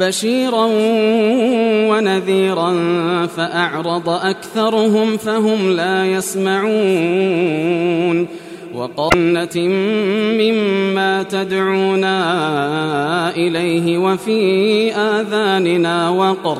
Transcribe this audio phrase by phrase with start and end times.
[0.00, 0.68] بشيرا
[1.90, 2.72] ونذيرا
[3.36, 7.62] فأعرض أكثرهم فهم لا يسمعون
[8.74, 9.58] وقنة
[10.38, 12.16] مما تدعونا
[13.36, 16.58] إليه وفي آذاننا وقر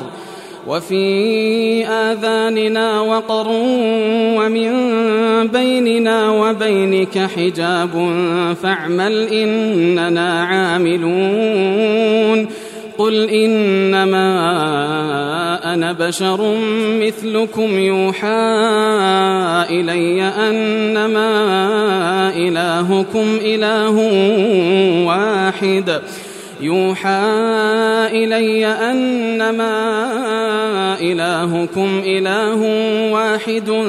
[0.67, 3.47] وفي آذاننا وقر
[4.37, 4.71] ومن
[5.47, 8.13] بيننا وبينك حجاب
[8.63, 11.93] فاعمل إننا عاملون
[12.97, 14.23] قل إنما
[15.73, 16.55] أنا بشر
[17.01, 18.27] مثلكم يوحى
[19.69, 21.29] إلي أنما
[22.35, 23.95] إلهكم إله
[25.07, 26.01] واحد.
[26.61, 27.23] يوحى
[28.11, 29.73] إلي أنما
[31.01, 32.61] إلهكم إله
[33.11, 33.83] واحد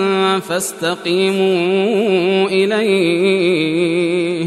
[0.49, 4.47] فاستقيموا إليه.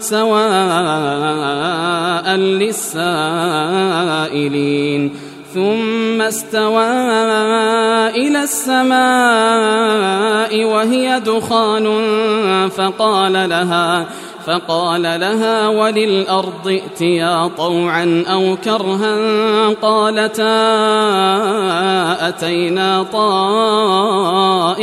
[0.00, 0.30] سواء
[2.60, 3.70] للسائلين
[5.54, 6.86] ثم استوى
[8.08, 8.94] إلى السماء
[10.64, 11.86] وهي دخان
[12.68, 14.06] فقال لها
[14.46, 19.18] فقال لها وللأرض ائتيا طوعا أو كرها
[19.82, 20.68] قالتا
[22.28, 24.82] أتينا طائعين.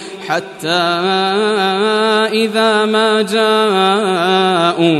[0.31, 0.69] حتى
[2.31, 3.21] إذا ما
[4.81, 4.95] جاءوها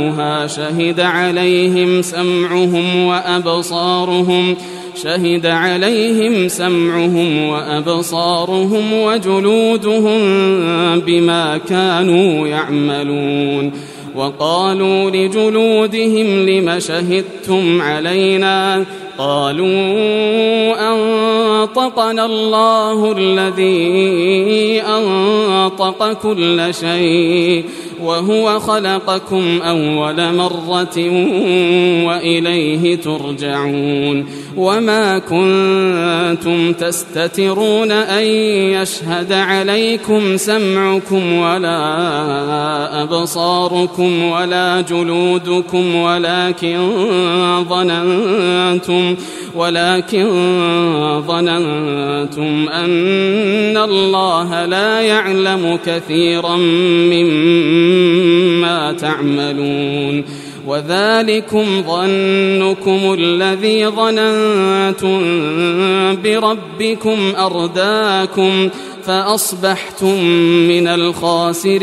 [0.46, 4.56] شهد عليهم سمعهم وأبصارهم
[5.02, 10.20] شهد عليهم سمعهم وأبصارهم وجلودهم
[11.00, 13.72] بما كانوا يعملون.
[14.16, 18.84] وقالوا لجلودهم لم شهدتم علينا
[19.18, 19.68] قالوا
[20.92, 27.64] أنطقنا الله الذي أنطق كل شيء
[28.02, 30.98] وهو خلقكم أول مرة
[32.06, 34.26] وإليه ترجعون
[34.56, 38.24] وما كنتم تستترون أن
[38.82, 46.88] يشهد عليكم سمعكم ولا أبصاركم ولا جلودكم ولكن
[47.68, 49.16] ظننتم
[49.56, 50.26] ولكن
[51.26, 56.56] ظننتم أن الله لا يعلم كثيرا
[57.12, 60.24] مما تعملون
[60.66, 65.20] وذلكم ظنكم الذي ظننتم
[66.24, 68.70] بربكم أرداكم
[69.04, 70.24] فأصبحتم
[70.68, 71.82] من الخاسرين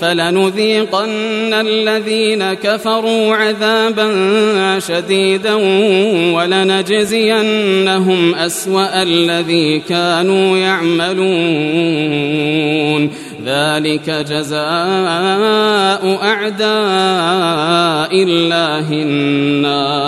[0.00, 4.08] فلنذيقن الذين كفروا عذابا
[4.78, 5.54] شديدا
[6.34, 11.28] ولنجزينهم أسوأ الذي كانوا يعملون.
[13.46, 20.07] ذلك جزاء أعداء الله النار.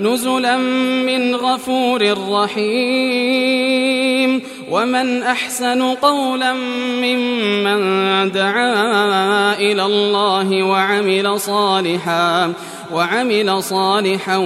[0.00, 0.56] نزلا
[1.06, 3.94] من غفور رحيم.
[4.70, 6.52] ومن أحسن قولا
[7.02, 12.52] ممن دعا إلى الله وعمل صالحا
[12.92, 14.36] وعمل صالحا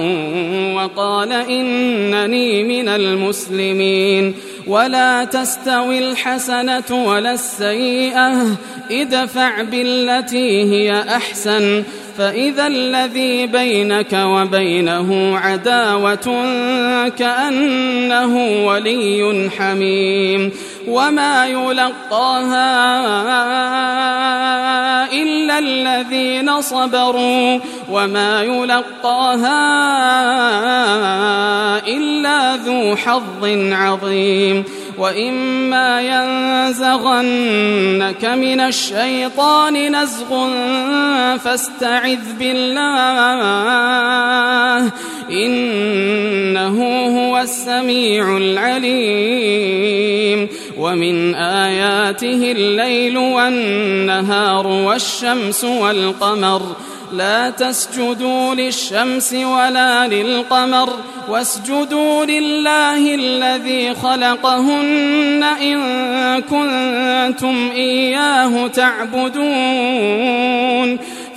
[0.75, 4.33] وقال إنني من المسلمين.
[4.67, 8.45] ولا تستوي الحسنة ولا السيئة.
[8.91, 11.83] ادفع بالتي هي أحسن.
[12.17, 16.45] فإذا الذي بينك وبينه عداوة
[17.09, 20.51] كأنه ولي حميم.
[20.87, 23.18] وما يلقاها
[25.59, 27.59] الذين صبروا
[27.91, 29.59] وما يلقاها
[31.87, 34.63] إلا ذو حظ عظيم
[34.97, 37.05] وإما ينزغنك
[38.25, 40.49] من الشيطان نزغ
[41.37, 42.89] فاستعذ بالله
[45.31, 50.49] إنه هو السميع العليم.
[50.77, 56.61] ومن آياته الليل والنهار والشمس والقمر.
[57.13, 60.89] لا تسجدوا للشمس ولا للقمر.
[61.29, 65.79] واسجدوا لله الذي خلقهن إن
[66.41, 69.49] كنتم إياه تعبدون.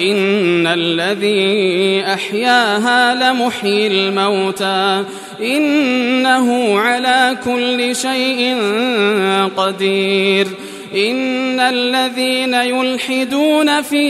[0.00, 5.04] إن الذي أحياها لمحيي الموتى
[5.40, 8.56] إنه على كل شيء
[9.56, 10.46] قدير
[10.94, 14.06] إن الذين يلحدون في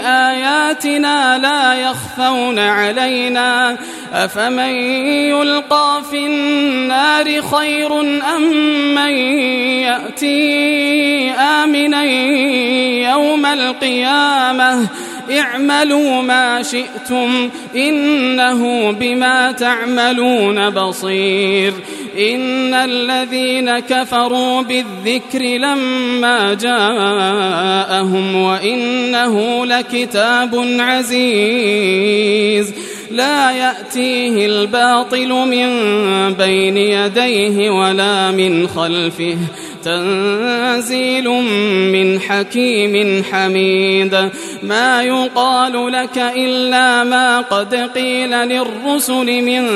[0.00, 3.76] آياتنا لا يخفون علينا
[4.12, 4.74] أفمن
[5.30, 8.00] يلقى في النار خير
[8.36, 8.42] أم
[8.94, 9.12] من
[9.82, 12.04] يأتي آمنا
[13.12, 14.86] يوم القيامة
[15.38, 21.72] اعملوا ما شئتم إنه بما تعملون بصير
[22.18, 32.74] إن الذين كفروا بالذكر لما جاءهم وإنه لكتاب عزيز
[33.10, 35.68] لا يأتيه الباطل من
[36.34, 39.36] بين يديه ولا من خلفه
[39.84, 41.28] تنزيل
[41.92, 44.28] من حكيم حميد.
[44.62, 49.68] ما يقال لك إلا ما قد قيل للرسل من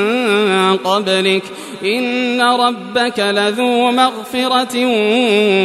[0.77, 1.43] قبلك.
[1.85, 4.87] إن ربك لذو مغفرة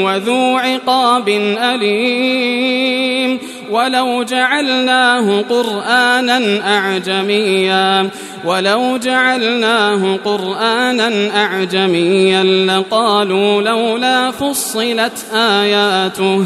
[0.05, 3.39] وذو عقاب أليم.
[3.72, 6.40] ولو جعلناه قرآنا
[6.78, 8.10] أعجميا
[8.46, 11.12] ولو جعلناه قرآنا
[11.44, 16.46] أعجميا لقالوا لولا فصلت آياته.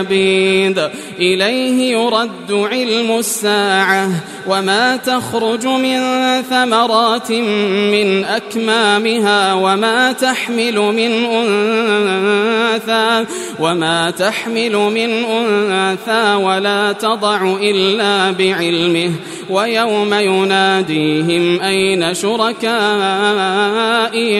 [0.01, 0.89] للعبيد
[1.19, 4.09] إليه يرد علم الساعة
[4.47, 6.01] وما تخرج من
[6.41, 13.25] ثمرات من أكمامها وما تحمل من أنثى
[13.59, 19.11] وما تحمل من أنثى ولا تضع إلا بعلمه.
[19.49, 22.71] ويوم يناديهم أين شركائي؟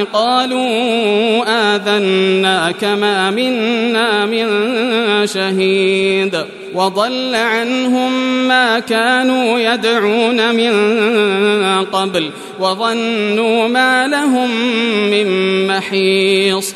[0.01, 4.47] قالوا آذنا كما منا من
[5.27, 5.50] شهيد.
[6.75, 8.11] وضل عنهم
[8.47, 10.71] ما كانوا يدعون من
[11.85, 14.49] قبل وظنوا ما لهم
[15.11, 15.27] من
[15.67, 16.75] محيص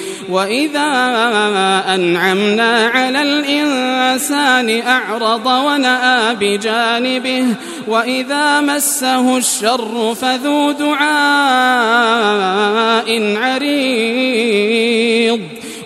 [0.31, 0.89] وإذا
[1.95, 7.45] أنعمنا على الإنسان أعرض ونأى بجانبه
[7.87, 11.01] وإذا مسه الشر فذو دعاء
[13.37, 14.90] عريض